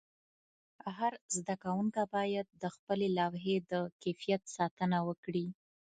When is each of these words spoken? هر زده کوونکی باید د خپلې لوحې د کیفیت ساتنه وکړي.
هر 0.97 1.13
زده 1.37 1.55
کوونکی 1.63 2.03
باید 2.15 2.47
د 2.61 2.63
خپلې 2.75 3.07
لوحې 3.17 3.55
د 3.71 3.73
کیفیت 4.03 4.41
ساتنه 4.57 4.97
وکړي. 5.07 5.45